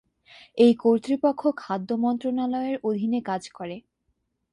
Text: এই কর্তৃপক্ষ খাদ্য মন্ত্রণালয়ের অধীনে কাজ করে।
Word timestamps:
এই 0.57 0.73
কর্তৃপক্ষ 0.83 1.41
খাদ্য 1.57 1.89
মন্ত্রণালয়ের 2.03 2.77
অধীনে 2.83 3.19
কাজ 3.29 3.43
করে। 3.49 3.77